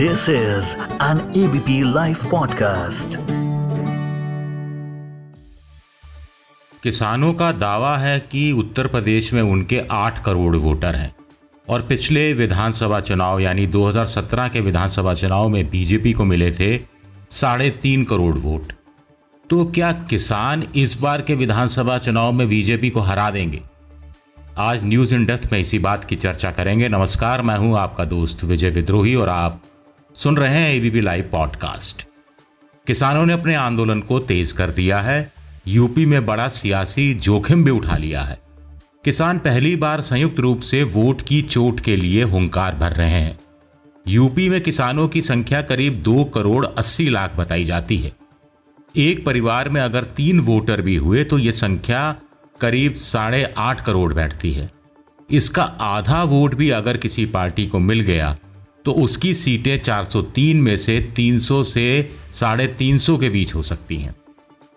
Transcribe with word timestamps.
This 0.00 0.28
is 0.28 0.70
an 1.00 1.18
ABP 1.36 1.74
Life 1.94 2.22
podcast. 2.24 3.16
किसानों 6.82 7.34
का 7.34 7.52
दावा 7.52 7.96
है 7.98 8.20
कि 8.20 8.52
उत्तर 8.52 8.86
प्रदेश 8.86 9.32
में 9.32 9.42
उनके 9.42 9.80
8 9.90 10.24
करोड़ 10.24 10.56
वोटर 10.56 10.96
हैं 10.96 11.14
और 11.68 11.82
पिछले 11.82 12.32
विधानसभा 12.32 13.00
चुनाव, 13.00 13.40
यानी 13.40 13.66
2017 13.66 14.48
के 14.48 14.60
विधानसभा 14.60 15.14
चुनाव 15.14 15.48
में 15.48 15.70
बीजेपी 15.70 16.12
को 16.12 16.24
मिले 16.24 16.52
थे 16.52 16.80
साढ़े 17.30 17.70
तीन 17.70 18.04
करोड़ 18.04 18.38
वोट। 18.38 18.72
तो 19.50 19.64
क्या 19.64 19.92
किसान 19.92 20.66
इस 20.76 21.00
बार 21.00 21.22
के 21.22 21.34
विधानसभा 21.34 21.98
चुनाव 21.98 22.32
में 22.32 22.48
बीजेपी 22.48 22.90
को 22.90 23.00
हरा 23.00 23.30
देंगे? 23.30 23.62
आज 24.58 24.84
न्यूज़ 24.84 25.14
इन 25.14 25.26
डेप्थ 25.26 25.52
में 25.52 25.58
इसी 25.58 25.78
बात 25.78 26.04
की 26.04 26.16
चर्चा 26.16 26.50
करेंगे। 26.50 26.88
नमस्कार, 26.88 27.42
मैं 27.42 27.56
हूँ 27.56 27.78
आपका 27.78 28.04
दोस्त 28.04 28.44
विजय 28.44 28.70
विद्रोही 28.70 29.14
और 29.14 29.28
आप 29.28 29.62
सुन 30.14 30.36
रहे 30.36 30.54
हैं 30.54 30.74
एबीपी 30.74 31.00
लाइव 31.00 31.28
पॉडकास्ट 31.32 32.02
किसानों 32.86 33.24
ने 33.26 33.32
अपने 33.32 33.54
आंदोलन 33.54 34.00
को 34.00 34.18
तेज 34.18 34.52
कर 34.52 34.70
दिया 34.70 35.00
है। 35.00 35.32
यूपी 35.66 36.04
में 36.06 36.26
बड़ा 36.26 36.48
सियासी 36.48 37.14
जोखिम 37.14 37.64
भी 37.64 37.70
उठा 37.70 37.96
लिया 37.96 38.22
है। 38.22 38.38
किसान 39.04 39.38
पहली 39.38 39.74
बार 39.76 40.00
संयुक्त 40.00 40.38
रूप 40.38 40.60
से 40.60 40.82
वोट 40.82 41.22
की 41.22 41.40
चोट 41.42 41.80
के 41.80 41.96
लिए 41.96 42.22
हुंकार 42.22 42.74
भर 42.74 42.92
रहे 42.92 43.10
हैं। 43.10 43.38
यूपी 44.06 44.48
में 44.48 44.60
किसानों 44.60 45.08
की 45.08 45.22
संख्या 45.22 45.62
करीब 45.62 46.02
दो 46.02 46.24
करोड़ 46.24 46.66
अस्सी 46.66 47.08
लाख 47.08 47.36
बताई 47.36 47.64
जाती 47.64 47.96
है। 47.96 48.12
एक 48.96 49.24
परिवार 49.26 49.68
में 49.68 49.80
अगर 49.80 50.04
तीन 50.04 50.40
वोटर 50.40 50.82
भी 50.82 50.96
हुए 50.96 51.24
तो 51.24 51.38
यह 51.38 51.52
संख्या 51.52 52.14
करीब 52.60 52.94
साढ़े 52.94 53.44
आठ 53.58 53.84
करोड़ 53.86 54.12
बैठती 54.14 54.52
है। 54.52 54.70
इसका 55.30 55.62
आधा 55.62 56.22
वोट 56.22 56.54
भी 56.54 56.70
अगर 56.70 56.96
किसी 56.96 57.26
पार्टी 57.26 57.66
को 57.66 57.78
मिल 57.78 58.00
गया 58.00 58.36
तो 58.84 58.92
उसकी 58.92 59.34
सीटें 59.34 59.82
403 59.82 60.56
में 60.56 60.76
से 60.76 61.12
300 61.16 61.64
से 61.64 62.16
साढ़े 62.32 62.66
तीन 62.66 62.98
के 62.98 63.30
बीच 63.30 63.54
हो 63.54 63.62
सकती 63.62 63.96
हैं। 63.96 64.14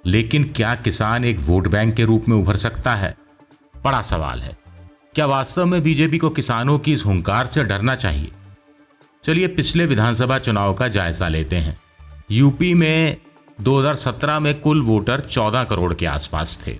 लेकिन 0.05 0.43
क्या 0.43 0.75
किसान 0.75 1.25
एक 1.25 1.37
वोट 1.39 1.67
बैंक 1.67 1.93
के 1.93 2.03
रूप 2.03 2.25
में 2.29 2.37
उभर 2.37 2.55
सकता 2.55 2.93
है? 2.93 3.17
बड़ा 3.83 4.01
सवाल 4.01 4.41
है। 4.41 4.57
क्या 5.15 5.25
वास्तव 5.25 5.65
में 5.65 5.83
बीजेपी 5.83 6.17
को 6.17 6.29
किसानों 6.29 6.79
की 6.79 6.93
इस 6.93 7.05
हुंकार 7.05 7.47
से 7.47 7.63
डरना 7.63 7.95
चाहिए? 7.95 8.31
चलिए 9.25 9.47
पिछले 9.47 9.85
विधानसभा 9.85 10.39
चुनाव 10.39 10.73
का 10.73 10.87
जायजा 10.87 11.27
लेते 11.27 11.55
हैं। 11.55 11.77
यूपी 12.31 12.73
में 12.73 13.17
2017 13.61 14.39
में 14.39 14.59
कुल 14.59 14.81
वोटर 14.81 15.19
14 15.19 15.63
करोड़ 15.63 15.93
के 15.93 16.05
आसपास 16.05 16.63
थे। 16.67 16.79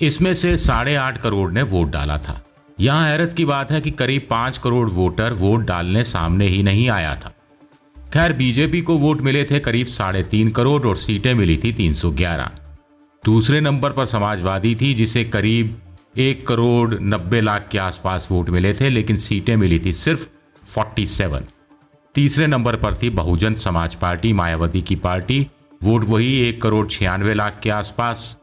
इसमें 0.00 0.34
से 0.34 0.56
साढ़े 0.56 0.94
आठ 0.94 1.22
करोड़ 1.22 1.52
ने 1.52 1.62
वोट 1.62 1.90
डाला 1.90 2.18
था। 2.18 2.44
यहाँ 2.80 3.08
हैरत 3.08 3.32
की 3.34 3.44
बात 3.44 3.70
है 3.70 3.80
कि 3.80 3.90
करीब 3.90 4.26
पाँच 4.30 4.58
करोड़ 4.58 4.90
वोटर 4.90 5.32
वोट 5.32 5.60
डालने 5.60 6.04
सामने 6.04 6.46
ही 6.46 6.62
नहीं 6.62 6.88
आया 6.90 7.14
था। 7.16 7.34
खैर, 8.14 8.32
बीजेपी 8.32 8.80
को 8.80 8.98
वोट 8.98 9.20
मिले 9.20 9.44
थे 9.44 9.60
करीब 9.60 9.86
साढ़े 9.86 10.22
तीन 10.22 10.50
करोड़ 10.50 10.86
और 10.86 10.96
सीटें 10.96 11.34
मिली 11.34 11.56
थी 11.58 11.72
311 11.72 12.50
दूसरे 13.24 13.60
नंबर 13.60 13.92
पर 13.92 14.06
समाजवादी 14.06 14.74
थी, 14.74 14.94
जिसे 14.94 15.24
करीब 15.24 15.80
एक 16.18 16.46
करोड़ 16.46 16.94
नब्बे 16.94 17.40
लाख 17.40 17.68
के 17.72 17.78
आसपास 17.78 18.28
वोट 18.30 18.50
मिले 18.50 18.72
थे, 18.74 18.88
लेकिन 18.88 19.16
सीटें 19.16 19.56
मिली 19.56 19.80
थी 19.80 19.92
सिर्फ़ 19.92 20.26
47 20.66 21.42
तीसरे 22.14 22.46
नंबर 22.46 22.76
पर 22.76 22.94
थी 22.94 23.10
बहुजन 23.10 23.54
समाज 23.54 23.94
पार्टी, 23.94 24.32
मायावती 24.32 24.82
की 24.82 24.96
पार्टी, 24.96 25.46
वोट 25.82 26.04
वही 26.04 26.34
एक 26.40 26.62
करोड़ 26.62 26.86
छियानवे 26.88 27.34
लाख 27.34 27.60
के 27.62 27.70
आसपास। 27.70 28.38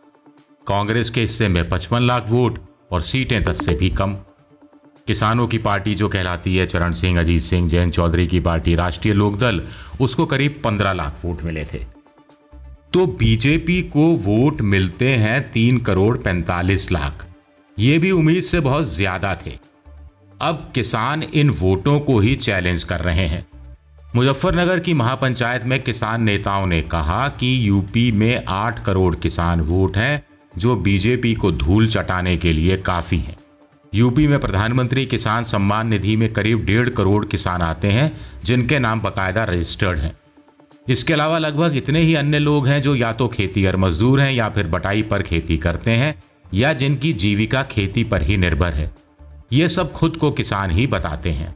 कांग्रेस 0.68 1.10
के 1.10 1.22
हिस्से 1.22 1.48
में 1.48 1.70
पचपन 1.70 2.02
लाख 2.02 2.30
वोट 2.30 2.60
और 2.92 3.02
सीटें 3.02 3.44
दस 3.44 3.66
से 3.66 3.74
भी 3.74 3.90
कम। 3.90 4.18
किसानों 5.08 5.48
की 5.48 5.58
पार्टी 5.58 5.94
जो 5.96 6.08
कहलाती 6.10 6.56
है, 6.56 6.66
चरण 6.66 6.92
सिंह, 6.92 7.20
अजीत 7.20 7.42
सिंह, 7.42 7.68
जयंत 7.70 7.94
चौधरी 7.94 8.28
की 8.28 8.40
पार्टी, 8.40 8.76
राष्ट्रीय 8.76 9.14
लोकदल, 9.14 9.62
उसको 10.02 10.26
करीब 10.26 10.62
पंद्रह 10.64 10.94
लाख 10.94 11.20
वोट 11.26 11.44
मिले 11.44 11.64
थे। 11.64 11.80
तो 12.94 13.06
बीजेपी 13.06 13.82
को 13.82 14.06
वोट 14.16 14.62
मिलते 14.62 15.10
हैं 15.10 15.52
तीन 15.52 15.78
करोड़ 15.78 16.18
पैंतालीस 16.18 16.92
लाख। 16.92 17.26
ये 17.78 17.98
भी 18.00 18.12
उम्मीद 18.12 18.42
से 18.44 18.60
बहुत 18.60 18.86
ज़्यादा 18.86 19.36
थे। 19.36 19.58
अब 20.42 20.72
किसान 20.76 21.24
इन 21.24 21.50
वोटों 21.50 22.00
को 22.00 22.20
ही 22.20 22.36
चैलेंज 22.36 22.84
कर 22.84 23.00
रहे 23.00 23.28
हैं। 23.28 23.46
मुजफ्फरनगर 24.16 24.80
की 24.80 24.94
महापंचायत 24.94 25.64
में 25.64 25.82
किसान 25.84 26.24
नेताओं 26.24 26.68
ने 26.68 26.82
कहा 26.82 27.28
कि 27.30 27.68
यूपी 27.68 28.12
में 28.12 28.44
आठ 28.48 28.84
करोड़ 28.84 29.16
किसान 29.16 29.62
वोट 29.62 29.98
हैं, 29.98 30.24
जो 30.58 30.76
बीजेपी 30.76 31.36
को 31.36 31.52
धूल 31.52 31.88
चटाने 31.88 32.38
के 32.38 32.54
लिए 32.54 32.78
काफ़ी 32.78 33.18
हैं। 33.18 33.36
यूपी 33.96 34.28
में 34.28 34.40
प्रधानमंत्री 34.40 35.06
किसान 35.06 35.44
सम्मान 35.44 35.88
निधि 35.88 36.16
में 36.16 36.34
करीब 36.34 36.66
डेढ़ 36.66 36.90
करोड़ 36.90 37.26
किसान 37.26 37.62
आते 37.62 37.88
हैं, 37.88 38.18
जिनके 38.44 38.80
नाम 38.80 39.02
बाकायदा 39.02 39.44
रजिस्टर्ड 39.44 39.98
हैं। 39.98 40.18
इसके 40.88 41.14
अलावा 41.14 41.38
लगभग 41.38 41.76
इतने 41.76 42.02
ही 42.02 42.16
अन्य 42.16 42.40
लोग 42.40 42.68
हैं 42.68 42.82
जो 42.82 42.96
या 42.96 43.12
तो 43.12 43.28
खेती 43.28 43.66
और 43.66 43.76
मजदूर 43.76 44.22
हैं 44.22 44.34
या 44.34 44.50
फिर 44.50 44.68
बटाई 44.68 45.02
पर 45.02 45.22
खेती 45.22 45.58
करते 45.58 45.92
हैं, 45.92 46.24
या 46.54 46.74
जिनकी 46.74 47.14
जीविका 47.14 47.64
खेती 47.64 48.04
पर 48.04 48.22
ही 48.22 48.38
निर्भर 48.38 48.74
है। 48.74 48.96
ये 49.54 49.70
सब 49.70 49.92
खुद 49.92 50.18
को 50.18 50.32
किसान 50.32 50.72
ही 50.72 50.88
बताते 50.88 51.32
हैं। 51.32 51.56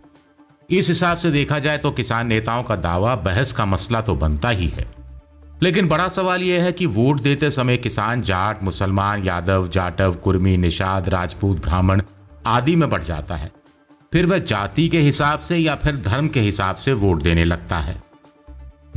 इस 0.69 0.87
हिसाब 0.87 1.17
से 1.17 1.31
देखा 1.31 1.59
जाए 1.59 1.77
तो 1.77 1.91
किसान 1.91 2.27
नेताओं 2.27 2.63
का 2.63 2.75
दावा 2.75 3.15
बहस 3.15 3.53
का 3.53 3.65
मसला 3.65 4.01
तो 4.01 4.15
बनता 4.15 4.49
ही 4.49 4.67
है। 4.67 4.91
लेकिन 5.63 5.87
बड़ा 5.87 6.07
सवाल 6.07 6.41
यह 6.41 6.63
है 6.63 6.71
कि 6.71 6.85
वोट 6.85 7.21
देते 7.21 7.51
समय 7.51 7.77
किसान 7.77 8.21
जाट, 8.21 8.63
मुसलमान, 8.63 9.23
यादव, 9.23 9.67
जाटव, 9.67 10.15
कुर्मी, 10.15 10.57
निषाद, 10.57 11.09
राजपूत, 11.09 11.61
ब्राह्मण 11.61 12.01
आदि 12.49 12.75
में 12.75 12.89
बढ़ 12.89 13.03
जाता 13.03 13.35
है। 13.35 13.51
फिर 14.13 14.25
वह 14.25 14.37
जाति 14.39 14.87
के 14.89 14.99
हिसाब 14.99 15.39
से 15.39 15.57
या 15.57 15.75
फिर 15.75 15.95
धर्म 15.97 16.27
के 16.27 16.39
हिसाब 16.39 16.75
से 16.75 16.93
वोट 16.93 17.21
देने 17.21 17.45
लगता 17.45 17.79
है। 17.79 18.01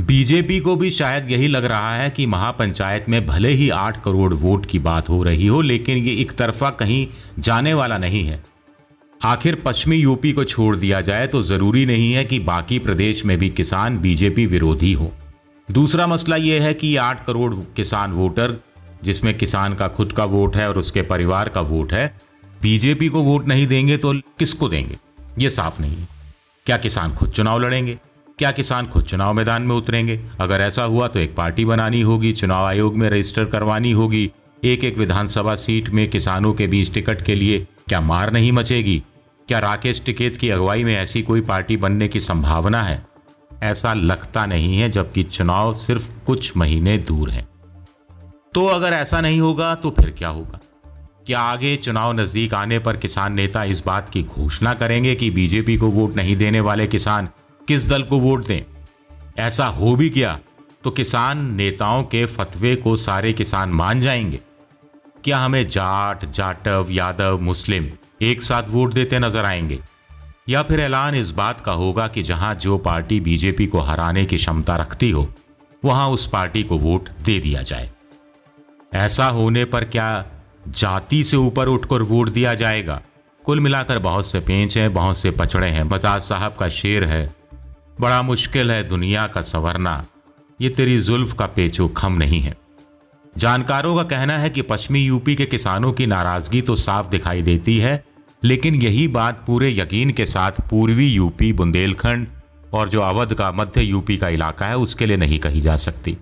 बीजेपी 0.01 0.59
को 0.61 0.77
भी 0.77 0.91
शायद 0.91 1.31
यही 1.31 1.49
लग 1.49 1.65
रहा 1.65 1.95
है 1.97 2.09
कि 2.11 2.27
महापंचायत 2.27 3.09
में 3.09 3.25
भले 3.27 3.49
ही 3.49 3.69
आठ 3.71 4.03
करोड़ 4.03 4.33
वोट 4.35 4.67
की 4.67 4.79
बात 4.79 5.09
हो 5.09 5.23
रही 5.23 5.47
हो, 5.47 5.61
लेकिन 5.61 5.99
ये 5.99 6.15
एक 6.21 6.33
तरफा 6.33 6.71
कहीं 6.71 7.07
जाने 7.39 7.75
वाला 7.75 7.99
नहीं 7.99 8.25
है। 8.25 8.43
आखिर 9.25 9.63
पश्चिमी 9.65 9.97
यूपी 9.97 10.33
को 10.33 10.45
छोड़ 10.45 10.75
दिया 10.77 11.01
जाए 11.01 11.27
तो 11.27 11.43
ज़रूरी 11.43 11.85
नहीं 11.87 12.13
है 12.13 12.25
कि 12.25 12.39
बाकी 12.39 12.79
प्रदेश 12.79 13.25
में 13.25 13.37
भी 13.39 13.51
किसान 13.51 13.99
बीजेपी 13.99 14.47
विरोधी 14.47 14.93
हो। 14.93 15.13
दूसरा 15.69 16.07
मसला 16.07 16.37
यह 16.37 16.63
है 16.63 16.75
कि 16.75 16.97
आठ 16.97 17.25
करोड़ 17.27 17.55
किसान 17.77 18.13
वोटर, 18.13 18.57
जिसमें 19.05 19.37
किसान 19.39 19.75
का 19.75 19.89
खुद 19.89 20.13
का 20.13 20.25
वोट 20.25 20.57
है 20.57 20.69
और 20.69 20.79
उसके 20.79 21.03
परिवार 21.03 21.49
का 21.49 21.61
वोट 21.61 21.93
है 21.93 22.15
बीजेपी 22.63 23.09
को 23.09 23.23
वोट 23.23 23.47
नहीं 23.47 23.67
देंगे 23.67 23.97
तो 23.97 24.13
किसको 24.13 24.69
देंगे? 24.69 24.97
ये 25.39 25.51
साफ़ 25.51 25.83
नहीं 25.83 25.97
है। 25.97 26.09
क्या 26.67 26.77
किसान 26.77 27.15
खुद 27.15 27.31
चुनाव 27.31 27.61
लड़ेंगे? 27.61 27.99
क्या 28.39 28.51
किसान 28.51 28.87
खुद 28.87 29.05
चुनाव 29.05 29.35
मैदान 29.35 29.63
में 29.63 29.75
उतरेंगे? 29.77 30.21
अगर 30.41 30.61
ऐसा 30.61 30.83
हुआ 30.83 31.09
तो 31.09 31.19
एक 31.19 31.37
पार्टी 31.37 31.65
बनानी 31.65 32.01
होगी, 32.01 32.33
चुनाव 32.33 32.65
आयोग 32.65 32.97
में 32.97 33.11
रजिस्टर 33.11 33.45
करवानी 33.45 33.93
होगी। 33.93 34.31
एक 34.65 34.85
एक 34.85 34.99
विधानसभा 34.99 35.55
सीट 35.55 35.89
में 35.89 36.11
किसानों 36.11 36.55
के 36.55 36.67
बीच 36.67 36.93
टिकट 36.93 37.23
के 37.23 37.35
लिए 37.35 37.67
क्या 37.89 38.01
मार 38.01 38.33
नहीं 38.33 38.53
मचेगी? 38.53 39.03
क्या 39.49 39.59
राकेश 39.59 40.03
टिकेत 40.07 40.37
की 40.37 40.49
अगुवाई 40.49 40.85
में 40.85 40.97
ऐसी 40.97 41.23
कोई 41.23 41.41
पार्टी 41.41 41.77
बनने 41.77 42.09
की 42.09 42.21
संभावना 42.21 42.83
है? 42.83 43.07
ऐसा 43.63 43.95
लगता 43.95 44.47
नहीं 44.47 44.79
है, 44.79 44.91
जबकि 44.91 45.23
चुनाव 45.23 45.75
सिर्फ़ 45.75 46.25
कुछ 46.27 46.57
महीने 46.57 46.99
दूर 46.99 47.31
है। 47.31 47.43
तो 48.55 48.67
अगर 48.67 48.93
ऐसा 48.93 49.21
नहीं 49.21 49.41
होगा 49.41 49.75
तो 49.75 49.91
फिर 49.91 50.11
क्या 50.11 50.29
होगा? 50.29 50.61
क्या 51.27 51.41
आगे 51.41 51.77
चुनाव 51.77 52.13
नज़दीक 52.13 52.55
आने 52.55 52.79
पर 52.79 52.97
किसान 52.97 53.33
नेता 53.33 53.63
इस 53.65 53.83
बात 53.87 54.09
की 54.11 54.23
घोषणा 54.23 54.73
करेंगे 54.75 55.15
कि 55.15 55.31
बीजेपी 55.31 55.77
को 55.77 55.87
वोट 55.87 56.17
नहीं 56.17 56.37
देने 56.37 56.61
वाले 56.61 56.87
किसान 56.87 57.29
किस 57.69 57.89
दल 57.89 58.03
को 58.03 58.19
वोट 58.19 58.47
दें? 58.47 58.63
ऐसा 59.39 59.67
हो 59.67 59.95
भी 59.97 60.09
गया 60.11 60.39
तो 60.85 60.91
किसान 60.91 61.55
नेताओं 61.55 62.03
के 62.05 62.25
फतवे 62.27 62.75
को 62.77 62.97
सारे 62.97 63.33
किसान 63.33 63.71
मान 63.71 64.01
जाएँगे। 64.01 64.41
क्या 65.25 65.39
हमें 65.39 65.67
जाट, 65.69 66.25
जाटव, 66.25 66.87
यादव, 66.91 67.39
मुस्लिम 67.41 67.89
एक 68.23 68.43
साथ 68.43 68.63
वोट 68.69 68.93
देते 68.93 69.19
नज़र 69.19 69.45
आएँगे? 69.45 69.81
या 70.49 70.63
फिर 70.63 70.81
ऐलान 70.81 71.15
इस 71.15 71.31
बात 71.31 71.61
का 71.61 71.73
होगा 71.73 72.09
कि 72.09 72.23
जहाँ 72.23 72.55
जो 72.55 72.79
पार्टी 72.79 73.21
बीजेपी 73.21 73.67
को 73.67 73.79
हराने 73.79 74.27
की 74.27 74.37
क्षमता 74.37 74.77
रखती 74.77 75.11
हो, 75.11 75.29
वहाँ 75.85 76.09
उस 76.09 76.29
पार्टी 76.29 76.63
को 76.63 76.79
वोट 76.79 77.09
दे 77.09 77.39
दिया 77.39 77.63
जाए। 77.63 77.91
ऐसा 78.95 79.27
होने 79.27 79.65
पर 79.65 79.85
क्या 79.85 80.25
जाति 80.69 81.23
से 81.25 81.37
ऊपर 81.37 81.69
उठकर 81.69 82.03
वोट 82.03 82.29
दिया 82.31 82.55
जाएगा। 82.55 83.01
कुल 83.45 83.61
मिलाकर 83.61 83.99
बहुत 83.99 84.27
से 84.27 84.41
पेंच 84.41 84.77
हैं, 84.79 84.93
बहुत 84.95 85.19
से 85.19 85.31
पचड़े 85.31 85.69
हैं। 85.69 85.89
बजाज 85.89 86.23
साहब 86.23 86.55
का 86.55 86.69
शेर 86.69 87.05
है, 87.05 87.35
बड़ा 88.01 88.21
मुश्किल 88.23 88.71
है 88.71 88.83
दुनिया 88.89 89.27
का 89.27 89.41
संवरना। 89.41 90.05
ये 90.61 90.69
तेरी 90.69 90.99
जुल्फ 90.99 91.33
का 91.33 91.47
पेचो 91.47 91.89
खम 91.89 92.13
नहीं 92.13 92.41
है। 92.41 92.57
जानकारों 93.39 93.97
का 93.97 94.03
कहना 94.03 94.39
है 94.39 94.51
कि 94.51 94.63
पश्चिमी 94.63 95.01
यूपी 95.01 95.35
के 95.35 95.47
किसानों 95.47 95.93
की 95.93 96.07
नाराज़गी 96.07 96.63
तो 96.63 96.77
साफ़ 96.77 97.09
दिखाई 97.09 97.43
देती 97.43 97.79
है, 97.79 98.05
लेकिन 98.43 98.75
यही 98.75 99.07
बात 99.09 99.45
पूरे 99.47 99.71
यकीन 99.71 100.11
के 100.11 100.27
साथ 100.27 100.69
पूर्वी 100.71 101.09
यूपी 101.09 101.53
बुंदेलखंड 101.53 102.27
और 102.73 102.89
जो 102.89 103.01
अवध 103.01 103.35
का 103.35 103.51
मध्य 103.53 103.83
यूपी 103.83 104.17
का 104.17 104.29
इलाका 104.29 104.67
है, 104.67 104.77
उसके 104.77 105.07
लिए 105.07 105.17
नहीं 105.17 105.39
कही 105.39 105.61
जा 105.61 105.77
सकती। 105.77 106.17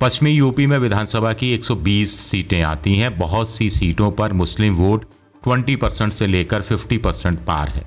पश्चिमी 0.00 0.30
यूपी 0.30 0.66
में 0.66 0.78
विधानसभा 0.78 1.32
की 1.32 1.52
120 1.54 2.12
सीटें 2.20 2.62
आती 2.62 2.96
हैं। 2.96 3.18
बहुत 3.18 3.50
सी 3.50 3.70
सीटों 3.70 4.10
पर 4.10 4.32
मुस्लिम 4.32 4.74
वोट 4.74 5.04
20 5.42 5.76
परसेंट 5.76 6.12
से 6.12 6.26
लेकर 6.26 6.62
50 6.62 6.98
परसेंट 6.98 7.38
पार 7.38 7.68
है। 7.68 7.84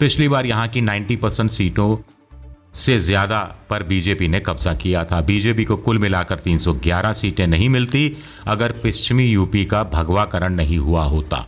पिछली 0.00 0.28
बार 0.28 0.46
यहाँ 0.46 0.68
की 0.68 0.80
90 0.80 1.16
परसेंट 1.16 1.50
सीटों 1.50 1.96
से 2.74 2.98
ज़्यादा 2.98 3.40
पर 3.70 3.82
बीजेपी 3.82 4.28
ने 4.28 4.40
कब्जा 4.40 4.74
किया 4.74 5.04
था। 5.04 5.20
बीजेपी 5.20 5.64
को 5.64 5.76
कुल 5.76 5.98
मिलाकर 5.98 6.38
311 6.38 7.12
सीटें 7.12 7.46
नहीं 7.46 7.68
मिलती, 7.68 8.16
अगर 8.46 8.72
पश्चिमी 8.84 9.24
यूपी 9.24 9.64
का 9.64 9.84
भगवाकरण 9.84 10.54
नहीं 10.54 10.78
हुआ 10.78 11.04
होता। 11.04 11.46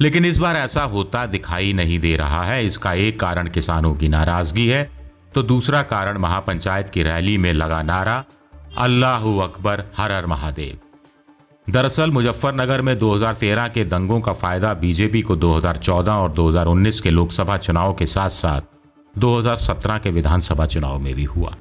लेकिन 0.00 0.24
इस 0.24 0.38
बार 0.38 0.56
ऐसा 0.56 0.82
होता 0.82 1.26
दिखाई 1.26 1.72
नहीं 1.72 1.98
दे 1.98 2.16
रहा 2.16 2.44
है। 2.44 2.64
इसका 2.66 2.92
एक 2.92 3.20
कारण 3.20 3.48
किसानों 3.48 3.94
की 3.94 4.08
नाराज़गी 4.08 4.66
है। 4.66 4.90
तो 5.34 5.42
दूसरा 5.42 5.82
कारण 5.82 6.18
महापंचायत 6.18 6.88
की 6.88 7.02
रैली 7.02 7.38
में 7.38 7.52
लगा 7.52 7.82
नारा। 7.82 8.24
अल्लाह 8.78 9.22
अकबर, 9.42 9.84
हर 9.96 10.12
हर 10.12 10.26
महादेव। 10.26 10.78
दरअसल 11.66 12.10
मुजफ्फरनगर 12.10 12.80
में 12.80 12.98
2013 12.98 13.68
के 13.68 13.84
दंगों 13.84 14.20
का 14.20 14.32
फ़ायदा 14.32 14.72
बीजेपी 14.74 15.22
को 15.22 15.36
2014 15.36 16.12
और 16.14 16.32
2019 16.32 17.00
के 17.00 17.10
लोकसभा 17.10 17.56
चुनाव 17.58 17.94
के 17.94 18.06
साथ 18.06 18.28
साथ 18.30 18.60
2017 19.14 19.98
के 19.98 20.10
विधानसभा 20.10 20.66
चुनाव 20.66 20.98
में 20.98 21.14
भी 21.14 21.24
हुआ। 21.24 21.54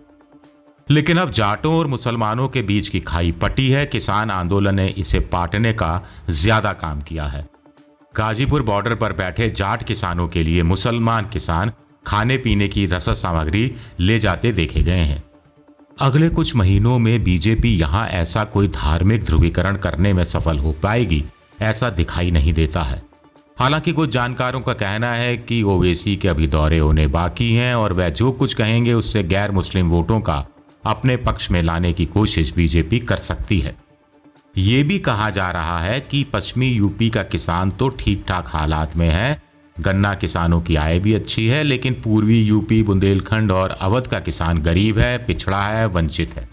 लेकिन 0.87 1.17
अब 1.17 1.31
जाटों 1.31 1.73
और 1.77 1.87
मुसलमानों 1.87 2.47
के 2.47 2.61
बीच 2.61 2.87
की 2.87 2.99
खाई 2.99 3.31
पटी 3.31 3.69
है, 3.69 3.85
किसान 3.85 4.31
आंदोलन 4.31 4.75
ने 4.75 4.87
इसे 4.87 5.19
पाटने 5.19 5.73
का 5.73 6.01
ज़्यादा 6.29 6.73
काम 6.73 7.01
किया 7.01 7.25
है। 7.27 7.47
गाजीपुर 8.15 8.61
बॉर्डर 8.63 8.95
पर 8.95 9.13
बैठे 9.13 9.49
जाट 9.51 9.83
किसानों 9.83 10.27
के 10.27 10.43
लिए 10.43 10.63
मुसलमान 10.63 11.29
किसान 11.33 11.71
खाने 12.07 12.37
पीने 12.37 12.67
की 12.67 12.85
रसद 12.85 13.13
सामग्री 13.15 13.71
ले 13.99 14.19
जाते 14.19 14.51
देखे 14.51 14.83
गए 14.83 15.03
हैं। 15.03 15.23
अगले 15.99 16.29
कुछ 16.29 16.55
महीनों 16.55 16.99
में 16.99 17.23
बीजेपी 17.23 17.69
यहाँ 17.69 18.07
ऐसा 18.07 18.43
कोई 18.43 18.67
धार्मिक 18.67 19.23
ध्रुवीकरण 19.23 19.75
करने 19.75 20.13
में 20.13 20.23
सफल 20.23 20.57
हो 20.57 20.71
पाएगी, 20.83 21.23
ऐसा 21.61 21.89
दिखाई 21.89 22.31
नहीं 22.31 22.53
देता 22.53 22.83
है। 22.83 23.01
हालाँकि 23.59 23.91
कुछ 23.91 24.09
जानकारों 24.09 24.61
का 24.61 24.73
कहना 24.73 25.13
है 25.13 25.37
कि 25.37 25.63
ओवेसी 25.63 26.17
के 26.17 26.27
अभी 26.27 26.47
दौरे 26.47 26.79
होने 26.79 27.07
बाकी 27.07 27.53
हैं 27.55 27.75
और 27.75 27.93
वह 27.93 28.09
जो 28.09 28.31
कुछ 28.31 28.53
कहेंगे 28.53 28.93
उससे 28.93 29.23
गैर 29.23 29.51
मुस्लिम 29.51 29.89
वोटों 29.89 30.19
का 30.21 30.45
अपने 30.85 31.17
पक्ष 31.17 31.51
में 31.51 31.61
लाने 31.61 31.93
की 31.93 32.05
कोशिश 32.05 32.53
बीजेपी 32.55 32.99
कर 32.99 33.17
सकती 33.17 33.59
है। 33.59 33.75
ये 34.57 34.83
भी 34.83 34.99
कहा 34.99 35.29
जा 35.29 35.51
रहा 35.51 35.79
है 35.79 35.99
कि 36.01 36.23
पश्चिमी 36.23 36.69
यूपी 36.69 37.09
का 37.09 37.23
किसान 37.23 37.71
तो 37.71 37.89
ठीक 37.89 38.25
ठाक 38.27 38.47
हालात 38.47 38.97
में 38.97 39.09
है 39.09 39.44
गन्ना 39.79 40.13
किसानों 40.13 40.61
की 40.61 40.75
आय 40.75 40.99
भी 40.99 41.13
अच्छी 41.13 41.47
है, 41.47 41.63
लेकिन 41.63 41.93
पूर्वी 41.93 42.41
यूपी, 42.41 42.83
बुंदेलखंड 42.83 43.51
और 43.51 43.69
अवध 43.69 44.07
का 44.07 44.19
किसान 44.19 44.57
गरीब 44.57 44.99
है, 44.99 45.17
पिछड़ा 45.17 45.65
है, 45.65 45.85
वंचित 45.85 46.35
है। 46.35 46.49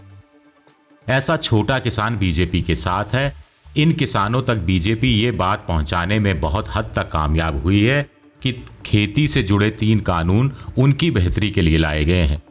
ऐसा 1.09 1.37
छोटा 1.37 1.79
किसान 1.79 2.17
बीजेपी 2.17 2.61
के 2.61 2.75
साथ 2.75 3.05
है। 3.13 3.33
इन 3.77 3.91
किसानों 3.91 4.41
तक 4.41 4.55
बीजेपी 4.55 5.07
ये 5.07 5.31
बात 5.31 5.65
पहुँचाने 5.67 6.19
में 6.19 6.39
बहुत 6.39 6.65
हद 6.75 6.91
तक 6.95 7.09
कामयाब 7.11 7.63
हुई 7.63 7.83
है 7.83 8.09
कि 8.41 8.65
खेती 8.85 9.27
से 9.27 9.43
जुड़े 9.43 9.69
तीन 9.69 9.99
कानून 9.99 10.51
उनकी 10.77 11.11
बेहतरी 11.11 11.51
के 11.51 11.61
लिए 11.61 11.77
लाए 11.77 12.05
गए 12.05 12.21
हैं। 12.21 12.43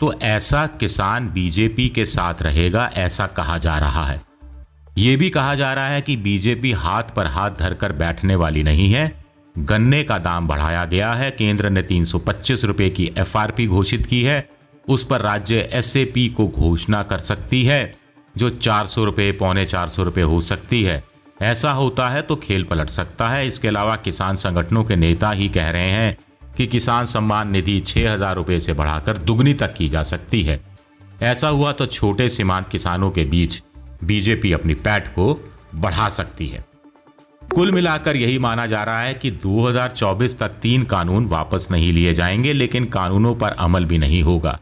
तो 0.00 0.12
ऐसा 0.22 0.66
किसान 0.66 1.28
बीजेपी 1.28 1.88
के 1.88 2.04
साथ 2.04 2.34
रहेगा, 2.42 2.90
ऐसा 2.94 3.26
कहा 3.26 3.58
जा 3.58 3.78
रहा 3.78 4.06
है। 4.06 4.20
ये 4.98 5.16
भी 5.16 5.30
कहा 5.30 5.54
जा 5.54 5.74
रहा 5.74 5.86
है 5.86 6.00
कि 6.00 6.16
बीजेपी 6.16 6.72
हाथ 6.72 7.02
पर 7.02 7.26
हाथ 7.26 7.50
धरकर 7.50 7.92
बैठने 7.92 8.34
वाली 8.34 8.62
नहीं 8.62 8.92
है। 8.92 9.23
गन्ने 9.56 10.02
का 10.04 10.18
दाम 10.18 10.48
बढ़ाया 10.48 10.84
गया 10.84 11.12
है। 11.12 11.30
केंद्र 11.30 11.70
ने 11.70 11.82
तीन 11.82 12.04
रुपए 12.64 12.88
की 12.90 13.10
एफआरपी 13.18 13.66
घोषित 13.66 14.06
की 14.06 14.22
है। 14.22 14.48
उस 14.86 15.04
पर 15.04 15.20
राज्य 15.20 15.68
एसएपी 15.72 16.28
को 16.28 16.46
घोषणा 16.48 17.02
कर 17.02 17.18
सकती 17.20 17.62
है, 17.64 17.94
जो 18.34 18.50
चार 18.50 18.86
सौ 18.86 19.04
रुपये, 19.04 19.30
पौने 19.32 19.64
चार 19.66 19.88
सौ 19.88 20.02
रुपये 20.02 20.24
हो 20.24 20.40
सकती 20.40 20.82
है। 20.82 21.02
ऐसा 21.42 21.70
होता 21.72 22.08
है 22.08 22.22
तो 22.22 22.36
खेल 22.36 22.64
पलट 22.64 22.90
सकता 22.90 23.28
है। 23.28 23.46
इसके 23.48 23.68
अलावा 23.68 23.96
किसान 23.96 24.34
संगठनों 24.34 24.84
के 24.84 24.96
नेता 24.96 25.30
ही 25.30 25.48
कह 25.48 25.70
रहे 25.70 25.90
हैं 25.90 26.16
कि 26.56 26.66
किसान 26.66 27.06
सम्मान 27.06 27.50
निधि 27.50 27.80
छः 27.80 28.12
हज़ार 28.12 28.34
रुपये 28.36 28.60
से 28.60 28.72
बढ़ाकर 28.72 29.18
दुगनी 29.18 29.54
तक 29.54 29.74
की 29.74 29.88
जा 29.88 30.02
सकती 30.02 30.42
है। 30.42 30.60
ऐसा 31.22 31.48
हुआ 31.48 31.72
तो 31.72 31.86
छोटे 31.86 32.28
सीमांत 32.28 32.68
किसानों 32.68 33.10
के 33.10 33.24
बीच 33.24 33.62
बीजेपी 34.04 34.52
अपनी 34.52 34.74
पैठ 34.74 35.08
को 35.08 35.34
बढ़ा 35.74 36.08
सकती 36.08 36.46
है। 36.46 36.64
कुल 37.54 37.70
मिलाकर 37.72 38.16
यही 38.16 38.38
माना 38.38 38.66
जा 38.66 38.82
रहा 38.82 39.00
है 39.00 39.14
कि 39.14 39.30
2024 39.30 40.38
तक 40.38 40.48
तीन 40.48 40.82
कानून 40.82 41.26
वापस 41.26 41.68
नहीं 41.70 41.92
लिए 41.92 42.14
जाएँगे, 42.14 42.52
लेकिन 42.52 42.84
कानूनों 42.84 43.34
पर 43.34 43.50
अमल 43.50 43.84
भी 43.84 43.98
नहीं 43.98 44.22
होगा। 44.22 44.60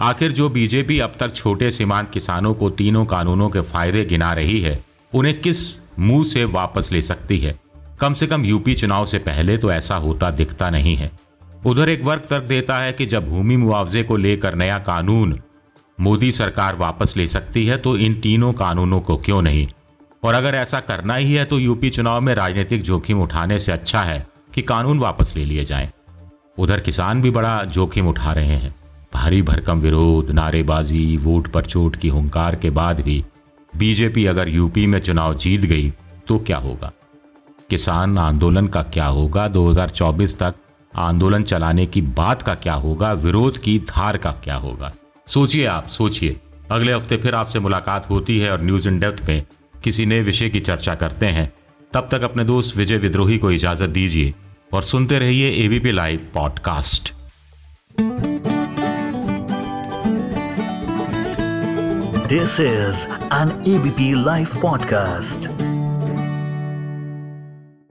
आखिर 0.00 0.32
जो 0.32 0.48
बीजेपी 0.48 0.98
अब 0.98 1.12
तक 1.20 1.34
छोटे 1.34 1.70
सीमांत 1.70 2.10
किसानों 2.10 2.54
को 2.54 2.70
तीनों 2.70 3.04
कानूनों 3.04 3.48
के 3.48 3.60
फ़ायदे 3.60 4.04
गिना 4.04 4.32
रही 4.32 4.60
है, 4.60 4.84
उन्हें 5.14 5.40
किस 5.40 5.56
मुँह 5.98 6.24
से 6.24 6.44
वापस 6.44 6.92
ले 6.92 7.02
सकती 7.02 7.38
है? 7.38 7.54
कम 8.00 8.14
से 8.14 8.26
कम 8.26 8.44
यूपी 8.44 8.74
चुनाव 8.74 9.06
से 9.06 9.18
पहले 9.18 9.58
तो 9.58 9.72
ऐसा 9.72 9.96
होता 9.96 10.30
दिखता 10.30 10.70
नहीं 10.70 10.96
है। 10.96 11.10
उधर 11.66 11.88
एक 11.88 12.04
वर्ग 12.04 12.22
तर्क 12.30 12.44
देता 12.44 12.78
है 12.78 12.92
कि 12.92 13.06
जब 13.06 13.28
भूमि 13.28 13.56
मुआवजे 13.56 14.02
को 14.02 14.16
लेकर 14.16 14.54
नया 14.54 14.78
कानून 14.78 15.40
मोदी 16.00 16.32
सरकार 16.32 16.76
वापस 16.76 17.14
ले 17.16 17.26
सकती 17.26 17.66
है 17.66 17.76
तो 17.76 17.96
इन 17.96 18.14
तीनों 18.14 18.52
कानूनों 18.52 19.00
को 19.00 19.16
क्यों 19.16 19.42
नहीं? 19.42 19.68
और 20.22 20.34
अगर 20.34 20.54
ऐसा 20.54 20.80
करना 20.80 21.14
ही 21.14 21.34
है 21.34 21.44
तो 21.44 21.58
यूपी 21.58 21.90
चुनाव 21.90 22.20
में 22.20 22.34
राजनीतिक 22.34 22.82
जोखिम 22.82 23.22
उठाने 23.22 23.60
से 23.60 23.72
अच्छा 23.72 24.00
है 24.00 24.26
कि 24.54 24.62
कानून 24.62 24.98
वापस 24.98 25.32
ले 25.36 25.44
लिए 25.44 25.64
जाएँ। 25.64 25.90
उधर 26.58 26.80
किसान 26.80 27.22
भी 27.22 27.30
बड़ा 27.30 27.64
जोखिम 27.64 28.08
उठा 28.08 28.32
रहे 28.32 28.56
हैं। 28.56 28.74
भारी 29.14 29.42
भरकम 29.42 29.80
विरोध, 29.80 30.30
नारेबाजी, 30.30 31.16
वोट 31.16 31.46
पर 31.46 31.64
चोट 31.64 31.96
की 31.96 32.08
हुंकार 32.08 32.56
के 32.56 32.70
बाद 32.70 33.00
भी 33.00 33.24
बीजेपी 33.76 34.26
अगर 34.26 34.48
यूपी 34.48 34.86
में 34.86 34.98
चुनाव 34.98 35.34
जीत 35.34 35.60
गई 35.60 35.92
तो 36.28 36.38
क्या 36.38 36.58
होगा? 36.58 36.92
किसान 37.70 38.18
आंदोलन 38.18 38.66
का 38.66 38.82
क्या 38.82 39.06
होगा? 39.06 39.48
2024 39.48 40.38
तक 40.38 40.54
आंदोलन 40.96 41.42
चलाने 41.42 41.86
की 41.86 42.02
बात 42.02 42.42
का 42.42 42.54
क्या 42.54 42.74
होगा? 42.74 43.12
विरोध 43.12 43.58
की 43.58 43.78
धार 43.78 44.16
का 44.16 44.30
क्या 44.30 44.56
होगा? 44.56 44.92
सोचिए 45.26 45.66
आप, 45.66 45.86
सोचिए। 45.86 46.40
अगले 46.70 46.92
हफ़्ते 46.92 47.16
फिर 47.16 47.34
आपसे 47.34 47.58
मुलाकात 47.58 48.10
होती 48.10 48.38
है 48.38 48.52
और 48.52 48.62
न्यूज़ 48.62 48.88
इन 48.88 48.98
डेप्थ 49.00 49.28
में 49.28 49.42
किसी 49.84 50.06
नए 50.06 50.20
विषय 50.22 50.48
की 50.48 50.60
चर्चा 50.60 50.94
करते 50.94 51.26
हैं, 51.26 51.52
तब 51.92 52.08
तक 52.10 52.22
अपने 52.22 52.44
दोस्त 52.44 52.76
विजय 52.76 52.96
विद्रोही 52.96 53.38
को 53.38 53.50
इजाज़त 53.50 53.88
दीजिए 53.88 54.34
और 54.72 54.82
सुनते 54.82 55.18
रहिए 55.18 55.50
ABP 55.64 55.92
live 55.92 56.30
podcast 56.34 57.12
this 62.28 62.60
is 62.60 63.06
an 63.34 63.64
ABP 63.68 64.24
live 64.24 64.46
podcast 64.62 65.67